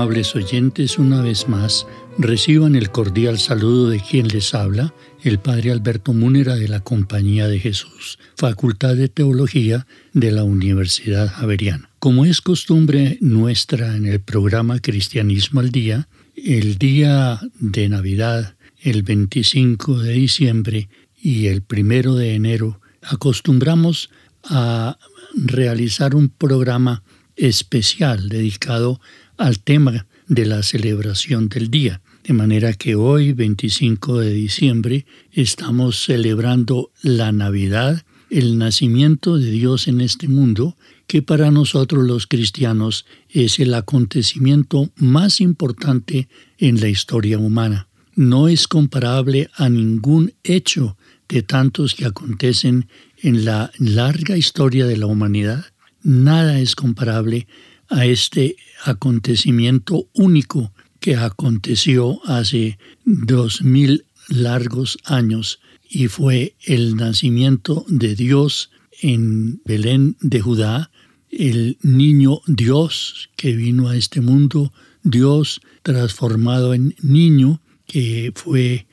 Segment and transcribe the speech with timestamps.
[0.00, 5.72] Amables oyentes, una vez más, reciban el cordial saludo de quien les habla, el Padre
[5.72, 11.90] Alberto Múnera de la Compañía de Jesús, Facultad de Teología de la Universidad Javeriana.
[11.98, 19.02] Como es costumbre nuestra en el programa Cristianismo al Día, el día de Navidad, el
[19.02, 20.88] 25 de diciembre
[21.20, 24.08] y el 1 de enero, acostumbramos
[24.44, 24.96] a
[25.34, 27.02] realizar un programa
[27.36, 28.98] especial dedicado
[29.40, 32.02] al tema de la celebración del día.
[32.24, 39.88] De manera que hoy, 25 de diciembre, estamos celebrando la Navidad, el nacimiento de Dios
[39.88, 46.88] en este mundo, que para nosotros los cristianos es el acontecimiento más importante en la
[46.88, 47.88] historia humana.
[48.14, 50.98] No es comparable a ningún hecho
[51.30, 52.88] de tantos que acontecen
[53.22, 55.64] en la larga historia de la humanidad.
[56.02, 57.46] Nada es comparable
[57.90, 67.84] a este acontecimiento único que aconteció hace dos mil largos años y fue el nacimiento
[67.88, 68.70] de Dios
[69.02, 70.90] en Belén de Judá,
[71.30, 74.72] el niño Dios que vino a este mundo,
[75.02, 78.86] Dios transformado en niño, que fue,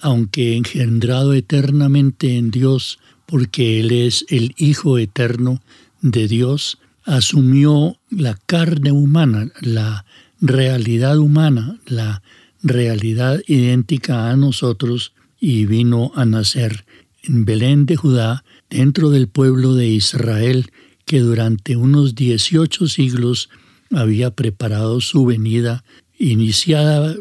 [0.00, 5.60] aunque engendrado eternamente en Dios, porque Él es el Hijo eterno
[6.00, 6.78] de Dios,
[7.10, 10.04] asumió la carne humana, la
[10.40, 12.22] realidad humana, la
[12.62, 16.84] realidad idéntica a nosotros y vino a nacer
[17.24, 20.70] en Belén de Judá, dentro del pueblo de Israel,
[21.04, 23.50] que durante unos 18 siglos
[23.90, 25.82] había preparado su venida,
[26.16, 27.16] iniciada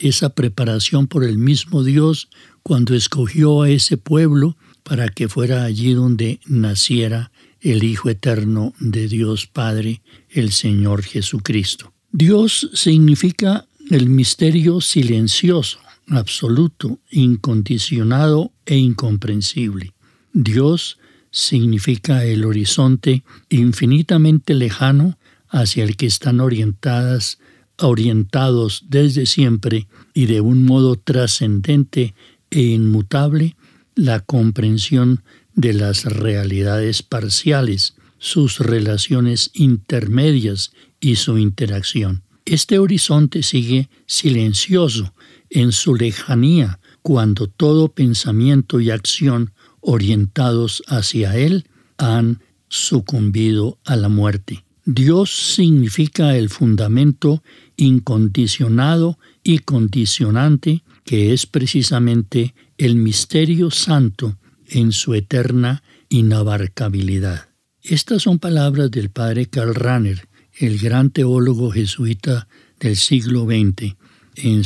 [0.00, 2.28] esa preparación por el mismo Dios
[2.62, 9.08] cuando escogió a ese pueblo para que fuera allí donde naciera el Hijo Eterno de
[9.08, 11.92] Dios Padre, el Señor Jesucristo.
[12.12, 15.78] Dios significa el misterio silencioso,
[16.08, 19.92] absoluto, incondicionado e incomprensible.
[20.32, 20.98] Dios
[21.30, 27.38] significa el horizonte infinitamente lejano hacia el que están orientadas,
[27.78, 32.14] orientados desde siempre y de un modo trascendente
[32.50, 33.56] e inmutable
[33.94, 35.22] la comprensión
[35.60, 42.22] de las realidades parciales, sus relaciones intermedias y su interacción.
[42.46, 45.14] Este horizonte sigue silencioso
[45.50, 51.66] en su lejanía cuando todo pensamiento y acción orientados hacia él
[51.98, 54.64] han sucumbido a la muerte.
[54.86, 57.42] Dios significa el fundamento
[57.76, 64.38] incondicionado y condicionante que es precisamente el misterio santo
[64.70, 67.48] en su eterna inabarcabilidad.
[67.82, 73.94] Estas son palabras del padre Karl Rahner, el gran teólogo jesuita del siglo XX,
[74.36, 74.62] en,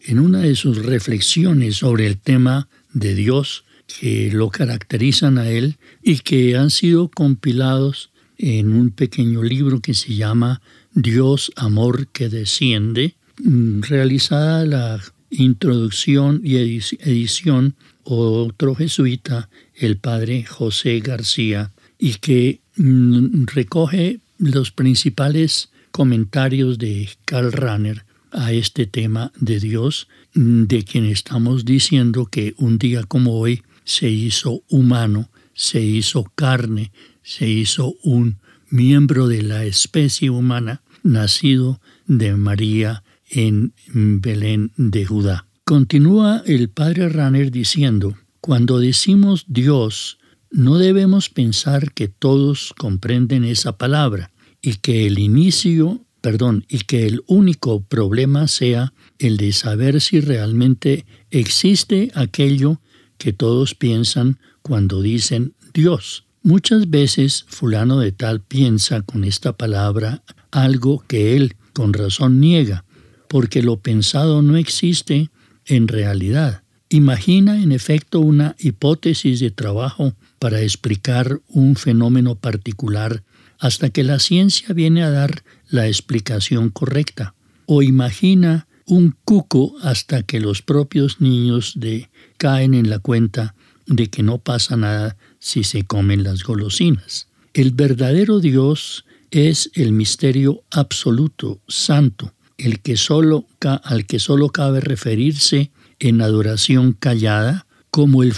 [0.00, 5.76] en una de sus reflexiones sobre el tema de Dios que lo caracterizan a él
[6.02, 10.60] y que han sido compilados en un pequeño libro que se llama
[10.92, 15.00] Dios, Amor que Desciende, mm, realizada la
[15.30, 17.76] introducción y edición
[18.14, 27.52] otro jesuita, el padre José García, y que mm, recoge los principales comentarios de Karl
[27.52, 33.38] Rahner a este tema de Dios, mm, de quien estamos diciendo que un día como
[33.40, 36.92] hoy se hizo humano, se hizo carne,
[37.22, 38.36] se hizo un
[38.68, 45.45] miembro de la especie humana, nacido de María en Belén de Judá.
[45.68, 50.18] Continúa el padre Ranner diciendo, cuando decimos Dios,
[50.48, 54.30] no debemos pensar que todos comprenden esa palabra
[54.62, 60.20] y que el inicio, perdón, y que el único problema sea el de saber si
[60.20, 62.80] realmente existe aquello
[63.18, 66.26] que todos piensan cuando dicen Dios.
[66.44, 70.22] Muchas veces fulano de tal piensa con esta palabra
[70.52, 72.84] algo que él con razón niega,
[73.28, 75.28] porque lo pensado no existe
[75.66, 76.62] en realidad.
[76.88, 83.24] Imagina en efecto una hipótesis de trabajo para explicar un fenómeno particular
[83.58, 87.34] hasta que la ciencia viene a dar la explicación correcta.
[87.66, 94.08] O imagina un cuco hasta que los propios niños de caen en la cuenta de
[94.08, 97.28] que no pasa nada si se comen las golosinas.
[97.52, 104.80] El verdadero Dios es el misterio absoluto, santo, el que solo, al que solo cabe
[104.80, 108.34] referirse en adoración callada, como el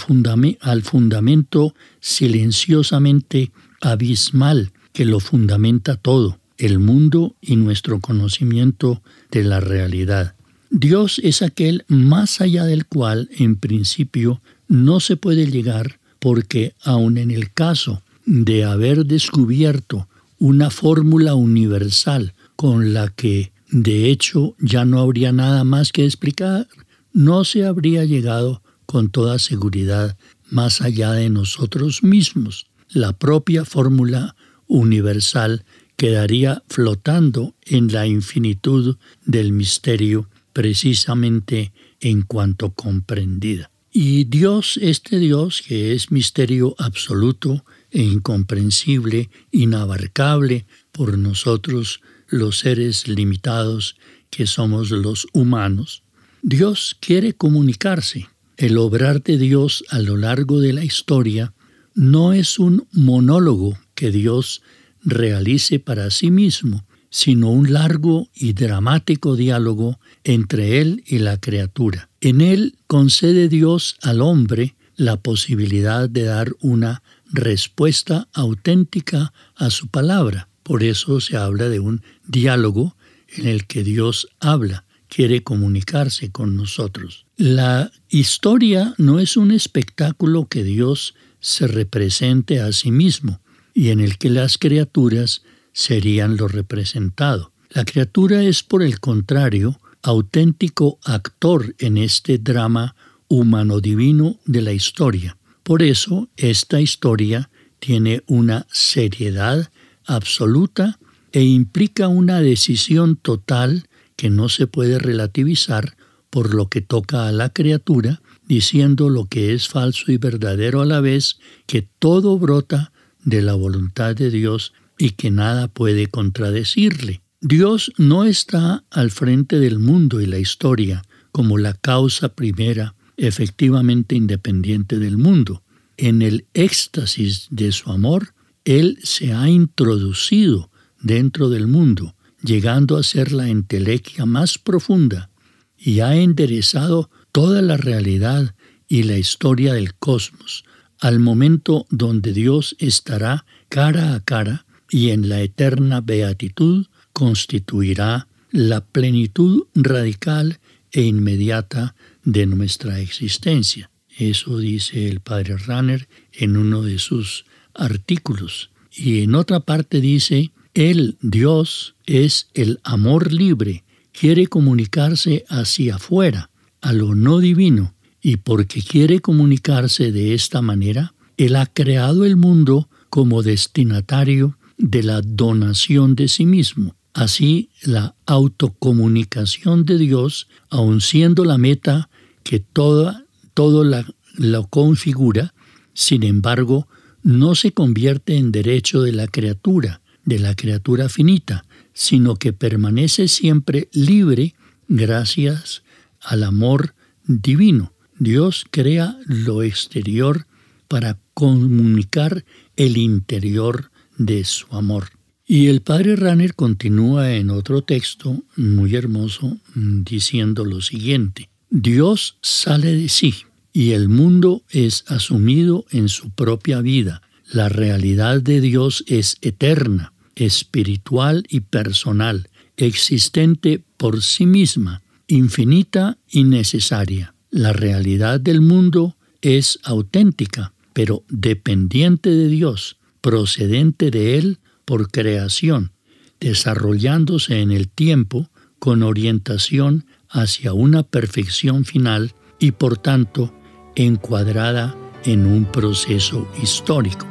[0.61, 3.51] al fundamento silenciosamente
[3.81, 9.01] abismal que lo fundamenta todo, el mundo y nuestro conocimiento
[9.31, 10.35] de la realidad.
[10.69, 17.17] Dios es aquel más allá del cual, en principio, no se puede llegar porque aun
[17.17, 20.07] en el caso de haber descubierto
[20.37, 26.67] una fórmula universal con la que de hecho ya no habría nada más que explicar,
[27.13, 30.17] no se habría llegado con toda seguridad
[30.49, 32.67] más allá de nosotros mismos.
[32.89, 34.35] La propia fórmula
[34.67, 35.63] universal
[35.95, 43.69] quedaría flotando en la infinitud del misterio precisamente en cuanto comprendida.
[43.91, 53.07] Y Dios, este Dios que es misterio absoluto e incomprensible, inabarcable por nosotros los seres
[53.07, 53.95] limitados
[54.29, 56.03] que somos los humanos,
[56.41, 58.27] Dios quiere comunicarse.
[58.57, 61.53] El obrar de Dios a lo largo de la historia
[61.95, 64.61] no es un monólogo que Dios
[65.03, 72.09] realice para sí mismo, sino un largo y dramático diálogo entre Él y la criatura.
[72.21, 79.87] En Él concede Dios al hombre la posibilidad de dar una respuesta auténtica a su
[79.87, 80.49] palabra.
[80.63, 82.95] Por eso se habla de un diálogo
[83.27, 87.25] en el que Dios habla, quiere comunicarse con nosotros.
[87.35, 93.41] La historia no es un espectáculo que Dios se represente a sí mismo
[93.73, 95.41] y en el que las criaturas
[95.73, 97.51] serían lo representado.
[97.69, 102.95] La criatura es, por el contrario, auténtico actor en este drama
[103.27, 105.37] humano-divino de la historia.
[105.63, 107.49] Por eso, esta historia
[107.79, 109.71] tiene una seriedad
[110.05, 110.99] absoluta
[111.31, 115.95] e implica una decisión total que no se puede relativizar
[116.29, 120.85] por lo que toca a la criatura, diciendo lo que es falso y verdadero a
[120.85, 122.91] la vez, que todo brota
[123.23, 127.21] de la voluntad de Dios y que nada puede contradecirle.
[127.41, 134.15] Dios no está al frente del mundo y la historia como la causa primera efectivamente
[134.15, 135.63] independiente del mundo.
[135.97, 138.33] En el éxtasis de su amor,
[138.65, 140.68] Él se ha introducido
[141.01, 145.29] dentro del mundo, llegando a ser la entelequia más profunda,
[145.77, 148.55] y ha enderezado toda la realidad
[148.87, 150.65] y la historia del cosmos,
[150.99, 158.81] al momento donde Dios estará cara a cara y en la eterna beatitud constituirá la
[158.81, 160.59] plenitud radical
[160.91, 163.91] e inmediata de nuestra existencia.
[164.17, 168.71] Eso dice el padre Ranner en uno de sus artículos.
[168.91, 173.83] Y en otra parte dice, el Dios es el amor libre,
[174.13, 181.13] quiere comunicarse hacia afuera, a lo no divino, y porque quiere comunicarse de esta manera,
[181.35, 186.95] Él ha creado el mundo como destinatario de la donación de sí mismo.
[187.13, 192.09] Así, la autocomunicación de Dios, aun siendo la meta
[192.43, 194.05] que toda, todo la,
[194.35, 195.53] lo configura,
[195.93, 196.87] sin embargo,
[197.21, 203.27] no se convierte en derecho de la criatura, de la criatura finita, sino que permanece
[203.27, 204.53] siempre libre
[204.87, 205.83] gracias
[206.21, 206.93] al amor
[207.25, 207.93] divino.
[208.19, 210.45] Dios crea lo exterior
[210.87, 212.45] para comunicar
[212.75, 215.09] el interior de su amor.
[215.47, 222.95] Y el padre Ranner continúa en otro texto muy hermoso diciendo lo siguiente, Dios sale
[222.95, 223.33] de sí
[223.73, 227.21] y el mundo es asumido en su propia vida.
[227.51, 232.49] La realidad de Dios es eterna, espiritual y personal.
[232.77, 237.35] existente por sí misma, infinita y necesaria.
[237.51, 245.91] La realidad del mundo es auténtica, pero dependiente de Dios, procedente de Él por creación,
[246.39, 253.53] desarrollándose en el tiempo con orientación hacia una perfección final y por tanto
[253.95, 257.27] encuadrada en un proceso histórico.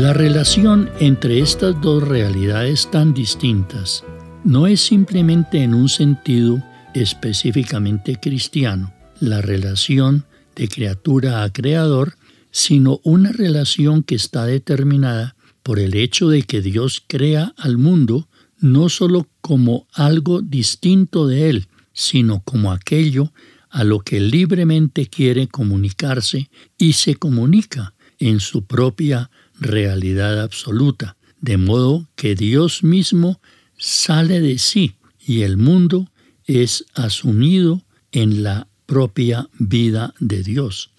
[0.00, 4.02] La relación entre estas dos realidades tan distintas
[4.44, 6.64] no es simplemente en un sentido
[6.94, 10.24] específicamente cristiano, la relación
[10.56, 12.14] de criatura a creador,
[12.50, 18.26] sino una relación que está determinada por el hecho de que Dios crea al mundo
[18.58, 23.34] no sólo como algo distinto de Él, sino como aquello
[23.68, 29.30] a lo que libremente quiere comunicarse y se comunica en su propia
[29.60, 33.40] realidad absoluta, de modo que Dios mismo
[33.78, 36.10] sale de sí y el mundo
[36.46, 40.90] es asumido en la propia vida de Dios,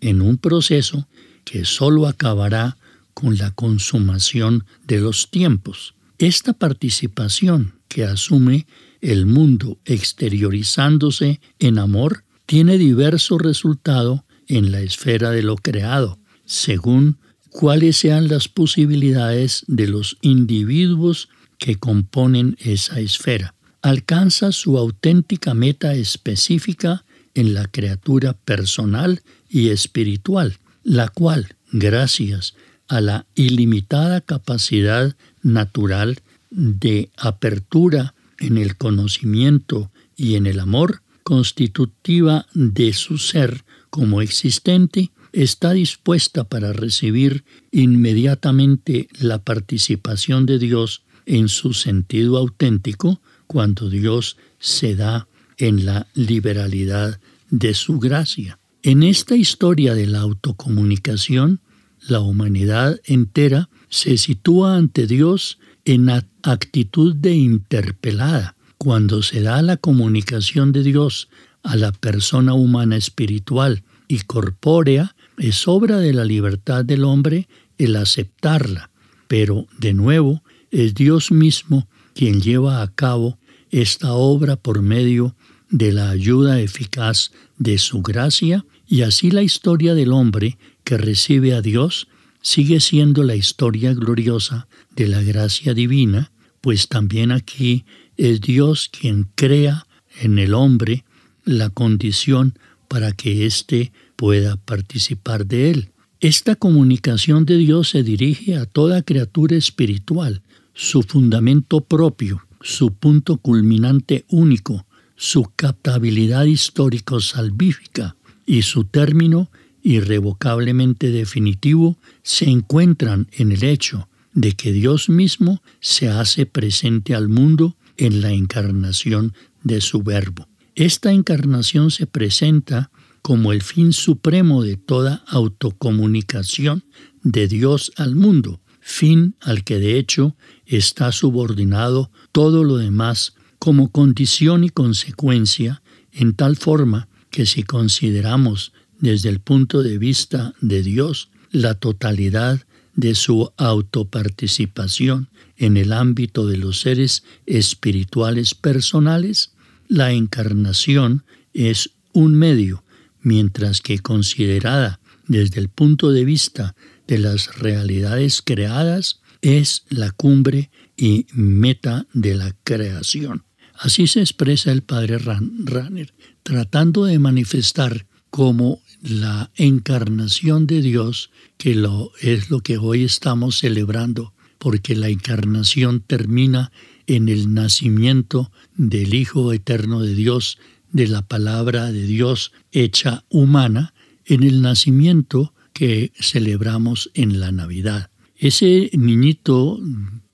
[0.00, 1.08] en un proceso
[1.44, 2.76] que sólo acabará
[3.14, 5.94] con la consumación de los tiempos.
[6.18, 8.66] Esta participación que asume
[9.00, 17.18] el mundo exteriorizándose en amor tiene diverso resultado en la esfera de lo creado, según
[17.50, 21.28] cuáles sean las posibilidades de los individuos
[21.58, 23.54] que componen esa esfera.
[23.82, 27.04] Alcanza su auténtica meta específica
[27.34, 32.54] en la criatura personal y espiritual, la cual, gracias
[32.88, 42.46] a la ilimitada capacidad natural de apertura en el conocimiento y en el amor, constitutiva
[42.54, 51.48] de su ser como existente, está dispuesta para recibir inmediatamente la participación de Dios en
[51.48, 57.20] su sentido auténtico cuando Dios se da en la liberalidad
[57.50, 58.58] de su gracia.
[58.82, 61.60] En esta historia de la autocomunicación,
[62.08, 68.56] la humanidad entera se sitúa ante Dios en actitud de interpelada.
[68.78, 71.28] Cuando se da la comunicación de Dios
[71.62, 77.96] a la persona humana espiritual y corpórea, es obra de la libertad del hombre el
[77.96, 78.90] aceptarla,
[79.26, 83.38] pero de nuevo es Dios mismo quien lleva a cabo
[83.70, 85.34] esta obra por medio
[85.70, 91.54] de la ayuda eficaz de su gracia y así la historia del hombre que recibe
[91.54, 92.08] a Dios
[92.42, 97.84] sigue siendo la historia gloriosa de la gracia divina, pues también aquí
[98.18, 99.86] es Dios quien crea
[100.20, 101.04] en el hombre
[101.44, 105.92] la condición para que éste pueda participar de él.
[106.20, 110.42] Esta comunicación de Dios se dirige a toda criatura espiritual,
[110.74, 114.84] su fundamento propio, su punto culminante único,
[115.16, 119.50] su captabilidad histórico-salvífica y su término
[119.82, 127.30] irrevocablemente definitivo se encuentran en el hecho de que Dios mismo se hace presente al
[127.30, 129.32] mundo en la encarnación
[129.64, 130.46] de su Verbo.
[130.74, 132.90] Esta encarnación se presenta
[133.22, 136.84] como el fin supremo de toda autocomunicación
[137.22, 140.36] de Dios al mundo, fin al que de hecho
[140.66, 148.72] está subordinado todo lo demás como condición y consecuencia, en tal forma que si consideramos
[148.98, 152.60] desde el punto de vista de Dios la totalidad
[152.94, 159.52] de su autoparticipación en el ámbito de los seres espirituales personales,
[159.88, 162.82] la encarnación es un medio
[163.22, 166.74] mientras que considerada desde el punto de vista
[167.06, 173.44] de las realidades creadas, es la cumbre y meta de la creación.
[173.74, 176.12] Así se expresa el padre Ranner,
[176.42, 183.58] tratando de manifestar cómo la encarnación de Dios, que lo, es lo que hoy estamos
[183.58, 186.70] celebrando, porque la encarnación termina
[187.06, 190.58] en el nacimiento del Hijo Eterno de Dios,
[190.92, 193.94] de la palabra de Dios hecha humana,
[194.24, 198.10] en el nacimiento que celebramos en la Navidad.
[198.36, 199.80] Ese niñito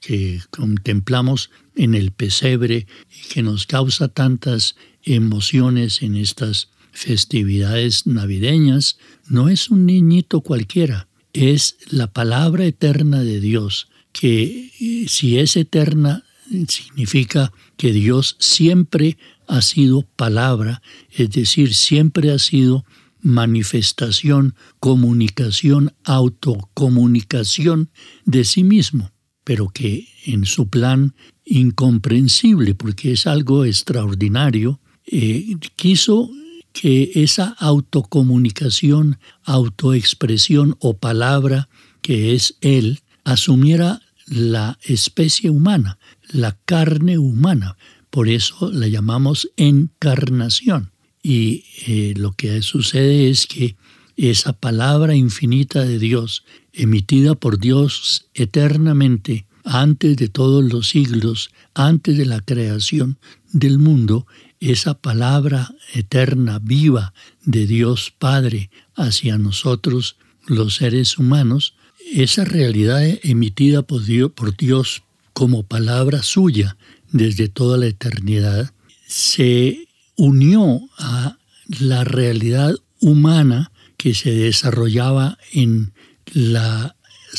[0.01, 8.99] que contemplamos en el pesebre y que nos causa tantas emociones en estas festividades navideñas,
[9.29, 14.71] no es un niñito cualquiera, es la palabra eterna de Dios, que
[15.09, 16.25] si es eterna
[16.69, 22.85] significa que Dios siempre ha sido palabra, es decir, siempre ha sido
[23.21, 27.91] manifestación, comunicación, autocomunicación
[28.25, 29.13] de sí mismo,
[29.45, 36.31] pero que en su plan incomprensible, porque es algo extraordinario, eh, quiso
[36.73, 41.69] que esa autocomunicación, autoexpresión o palabra
[42.03, 45.99] que es Él, asumiera la especie humana,
[46.29, 47.77] la carne humana.
[48.11, 50.91] Por eso la llamamos encarnación.
[51.23, 53.77] Y eh, lo que sucede es que
[54.17, 62.17] esa palabra infinita de Dios, emitida por Dios eternamente, antes de todos los siglos, antes
[62.17, 63.19] de la creación
[63.53, 64.27] del mundo,
[64.61, 67.13] esa palabra eterna, viva
[67.45, 70.17] de Dios Padre hacia nosotros,
[70.47, 71.75] los seres humanos,
[72.13, 75.03] esa realidad emitida por Dios, por Dios
[75.37, 76.79] como palabra suya
[77.13, 78.73] desde toda la eternidad,
[79.07, 81.37] se unió a
[81.79, 85.93] la realidad humana que se desarrollaba en
[86.33, 86.95] las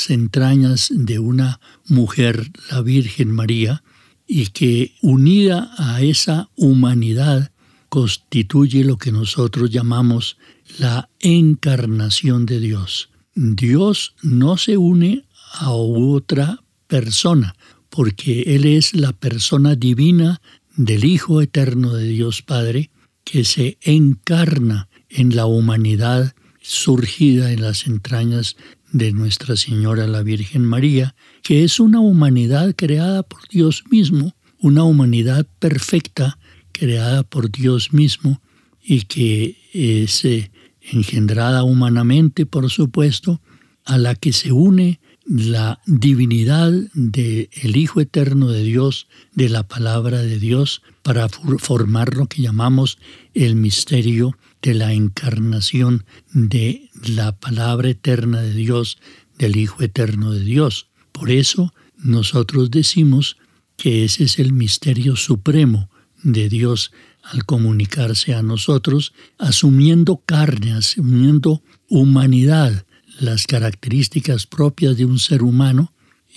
[0.10, 3.82] entrañas de una mujer, la Virgen María,
[4.28, 7.52] y que unida a esa humanidad
[7.90, 10.38] constituye lo que nosotros llamamos
[10.78, 13.10] la encarnación de Dios.
[13.34, 17.56] Dios no se une a otra persona,
[17.98, 20.40] porque Él es la persona divina
[20.76, 22.92] del Hijo Eterno de Dios Padre,
[23.24, 28.56] que se encarna en la humanidad surgida en las entrañas
[28.92, 34.84] de Nuestra Señora la Virgen María, que es una humanidad creada por Dios mismo, una
[34.84, 36.38] humanidad perfecta
[36.74, 38.44] creada por Dios mismo
[38.80, 43.42] y que es eh, engendrada humanamente, por supuesto,
[43.86, 50.22] a la que se une la divinidad del Hijo Eterno de Dios, de la palabra
[50.22, 52.98] de Dios, para formar lo que llamamos
[53.34, 59.00] el misterio de la encarnación de la palabra eterna de Dios,
[59.38, 60.88] del Hijo Eterno de Dios.
[61.12, 63.38] Por eso nosotros decimos
[63.76, 65.90] que ese es el misterio supremo
[66.24, 72.86] de Dios al comunicarse a nosotros, asumiendo carne, asumiendo humanidad,
[73.20, 75.92] las características propias de un ser humano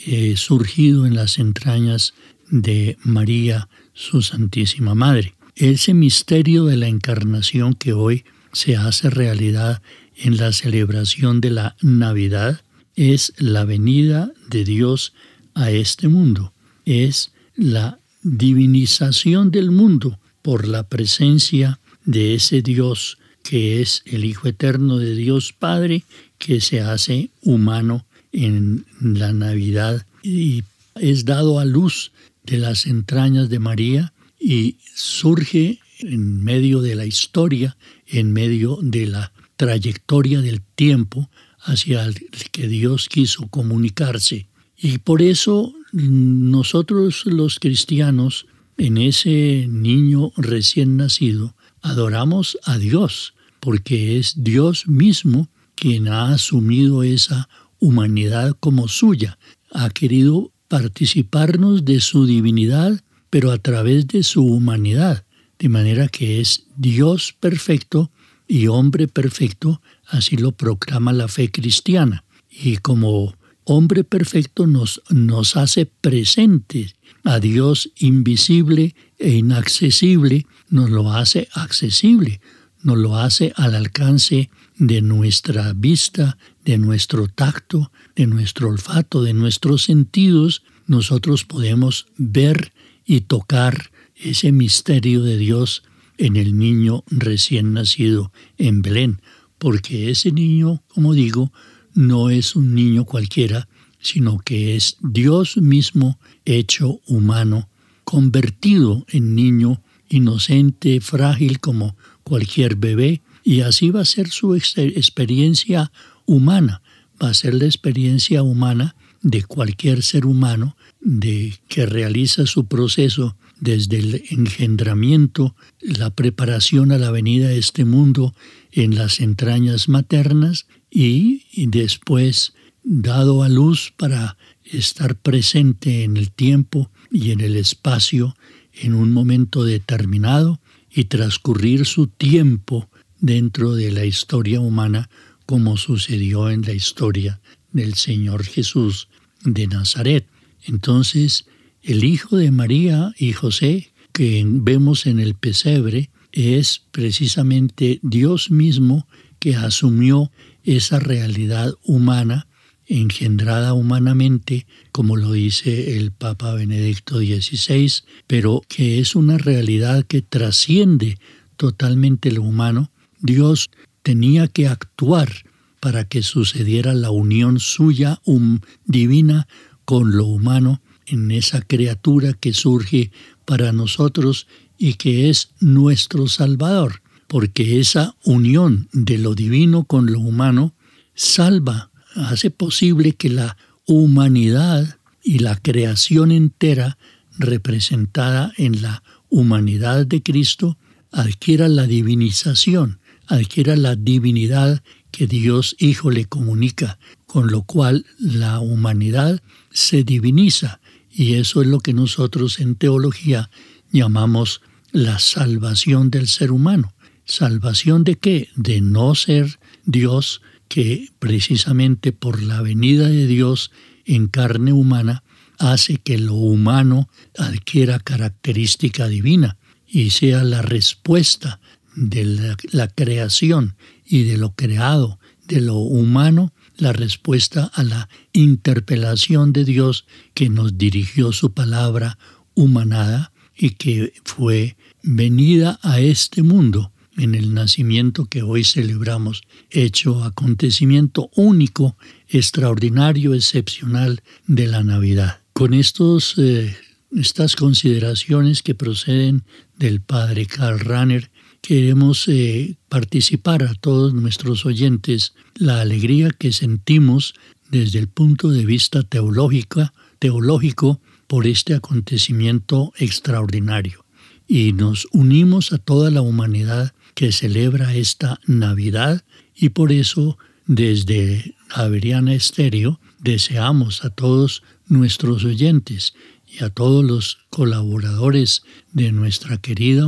[0.06, 2.14] eh, surgido en las entrañas
[2.50, 5.34] de María, su Santísima Madre.
[5.56, 9.82] Ese misterio de la encarnación que hoy se hace realidad
[10.16, 12.62] en la celebración de la Navidad
[12.96, 15.12] es la venida de Dios
[15.54, 16.52] a este mundo,
[16.84, 24.48] es la divinización del mundo por la presencia de ese Dios que es el Hijo
[24.48, 26.04] Eterno de Dios Padre
[26.40, 32.12] que se hace humano en la Navidad y es dado a luz
[32.44, 37.76] de las entrañas de María y surge en medio de la historia,
[38.06, 42.14] en medio de la trayectoria del tiempo hacia el
[42.50, 44.46] que Dios quiso comunicarse.
[44.78, 48.46] Y por eso nosotros los cristianos,
[48.78, 55.50] en ese niño recién nacido, adoramos a Dios, porque es Dios mismo
[55.80, 59.38] quien ha asumido esa humanidad como suya,
[59.72, 65.24] ha querido participarnos de su divinidad, pero a través de su humanidad,
[65.58, 68.10] de manera que es Dios perfecto
[68.46, 72.24] y hombre perfecto, así lo proclama la fe cristiana.
[72.50, 81.10] Y como hombre perfecto nos, nos hace presentes a Dios invisible e inaccesible, nos lo
[81.10, 82.40] hace accesible,
[82.82, 89.34] nos lo hace al alcance de nuestra vista, de nuestro tacto, de nuestro olfato, de
[89.34, 92.72] nuestros sentidos, nosotros podemos ver
[93.04, 95.82] y tocar ese misterio de Dios
[96.18, 99.20] en el niño recién nacido en Belén,
[99.58, 101.52] porque ese niño, como digo,
[101.94, 103.68] no es un niño cualquiera,
[104.00, 107.68] sino que es Dios mismo hecho humano,
[108.04, 115.90] convertido en niño inocente, frágil como cualquier bebé, Y así va a ser su experiencia
[116.26, 116.82] humana,
[117.22, 123.36] va a ser la experiencia humana de cualquier ser humano de que realiza su proceso
[123.60, 128.34] desde el engendramiento, la preparación a la venida de este mundo
[128.72, 136.90] en las entrañas maternas y, después dado a luz para estar presente en el tiempo
[137.10, 138.36] y en el espacio
[138.72, 142.88] en un momento determinado y transcurrir su tiempo
[143.20, 145.08] dentro de la historia humana
[145.46, 147.40] como sucedió en la historia
[147.72, 149.08] del Señor Jesús
[149.44, 150.26] de Nazaret.
[150.64, 151.46] Entonces,
[151.82, 159.06] el hijo de María y José que vemos en el pesebre es precisamente Dios mismo
[159.38, 160.30] que asumió
[160.64, 162.46] esa realidad humana,
[162.90, 170.22] engendrada humanamente, como lo dice el Papa Benedicto XVI, pero que es una realidad que
[170.22, 171.18] trasciende
[171.56, 172.90] totalmente lo humano.
[173.20, 173.70] Dios
[174.02, 175.30] tenía que actuar
[175.78, 179.46] para que sucediera la unión suya um, divina
[179.84, 183.12] con lo humano en esa criatura que surge
[183.44, 190.20] para nosotros y que es nuestro Salvador, porque esa unión de lo divino con lo
[190.20, 190.74] humano
[191.14, 196.98] salva, hace posible que la humanidad y la creación entera
[197.38, 200.76] representada en la humanidad de Cristo
[201.12, 208.60] adquiera la divinización, adquiera la divinidad que Dios Hijo le comunica, con lo cual la
[208.60, 213.50] humanidad se diviniza y eso es lo que nosotros en teología
[213.92, 214.60] llamamos
[214.92, 216.92] la salvación del ser humano.
[217.24, 218.48] ¿Salvación de qué?
[218.56, 223.72] De no ser Dios, que precisamente por la venida de Dios
[224.04, 225.24] en carne humana
[225.58, 231.60] hace que lo humano adquiera característica divina y sea la respuesta
[231.96, 233.74] de la, la creación
[234.06, 240.48] y de lo creado, de lo humano, la respuesta a la interpelación de Dios que
[240.50, 242.16] nos dirigió su palabra
[242.54, 250.24] humanada y que fue venida a este mundo en el nacimiento que hoy celebramos, hecho
[250.24, 251.96] acontecimiento único,
[252.28, 255.40] extraordinario, excepcional de la Navidad.
[255.52, 256.74] Con estos, eh,
[257.12, 259.44] estas consideraciones que proceden
[259.76, 261.30] del padre Karl Rahner,
[261.60, 267.34] queremos eh, participar a todos nuestros oyentes la alegría que sentimos
[267.70, 274.06] desde el punto de vista teológico, teológico por este acontecimiento extraordinario.
[274.48, 281.56] Y nos unimos a toda la humanidad que celebra esta Navidad y por eso desde
[281.70, 286.14] Averiana Estéreo deseamos a todos nuestros oyentes
[286.46, 290.04] y a todos los colaboradores de nuestra querida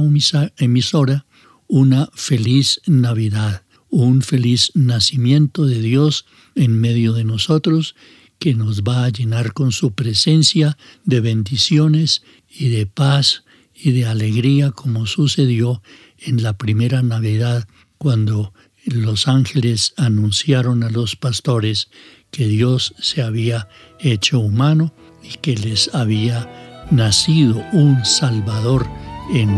[0.56, 1.26] emisora
[1.68, 7.94] una feliz Navidad, un feliz nacimiento de Dios en medio de nosotros
[8.38, 13.44] que nos va a llenar con su presencia de bendiciones y de paz
[13.82, 15.82] y de alegría como sucedió
[16.18, 17.66] en la primera Navidad
[17.98, 18.52] cuando
[18.84, 21.88] los ángeles anunciaron a los pastores
[22.30, 23.68] que Dios se había
[23.98, 28.86] hecho humano y que les había nacido un Salvador
[29.32, 29.48] en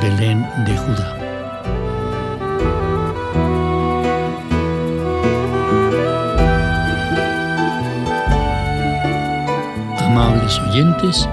[0.00, 1.20] Belén de Judá.
[9.98, 11.28] Amables oyentes,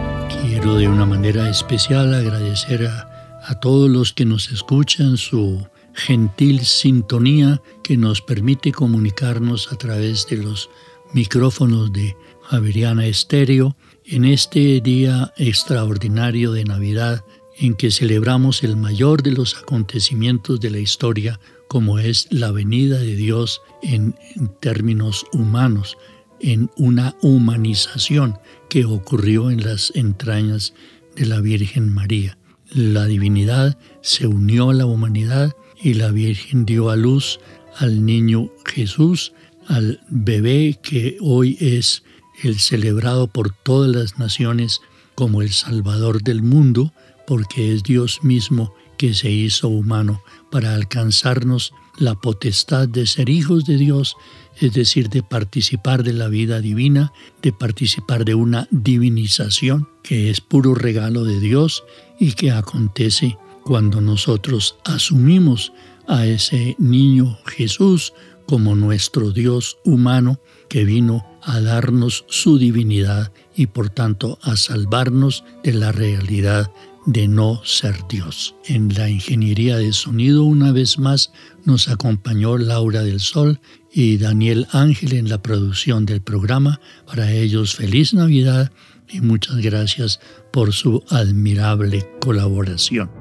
[0.61, 7.59] quiero de una manera especial agradecer a, todos los que nos escuchan su gentil sintonía
[7.83, 10.69] que nos permite comunicarnos a través de los
[11.13, 17.25] micrófonos de Javeriana Estéreo en este día extraordinario de Navidad
[17.57, 22.99] en que celebramos el mayor de los acontecimientos de la historia como es la venida
[22.99, 24.15] de Dios en
[24.59, 25.97] términos humanos,
[26.39, 28.37] en una humanización
[28.71, 30.73] que ocurrió en las entrañas
[31.17, 32.37] de la Virgen María.
[32.69, 37.41] La divinidad se unió a la humanidad y la Virgen dio a luz
[37.75, 39.33] al niño Jesús,
[39.67, 42.03] al bebé que hoy es
[42.43, 44.79] el celebrado por todas las naciones
[45.15, 46.93] como el Salvador del mundo,
[47.27, 53.65] porque es Dios mismo que se hizo humano para alcanzarnos la potestad de ser hijos
[53.65, 54.15] de Dios,
[54.59, 60.41] es decir, de participar de la vida divina, de participar de una divinización que es
[60.41, 61.83] puro regalo de Dios
[62.19, 65.73] y que acontece cuando nosotros asumimos
[66.07, 68.13] a ese niño Jesús
[68.45, 75.43] como nuestro Dios humano que vino a darnos su divinidad y por tanto a salvarnos
[75.63, 76.71] de la realidad
[77.05, 78.55] de no ser Dios.
[78.65, 81.31] En la ingeniería de sonido una vez más
[81.65, 83.59] nos acompañó Laura del Sol
[83.91, 86.79] y Daniel Ángel en la producción del programa.
[87.05, 88.71] Para ellos feliz Navidad
[89.09, 90.19] y muchas gracias
[90.53, 93.20] por su admirable colaboración.